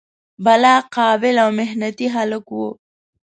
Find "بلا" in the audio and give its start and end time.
0.45-0.75